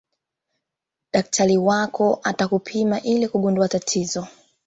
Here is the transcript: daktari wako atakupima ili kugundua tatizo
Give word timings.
daktari 1.13 1.57
wako 1.57 2.19
atakupima 2.23 2.99
ili 3.01 3.27
kugundua 3.27 3.67
tatizo 3.67 4.27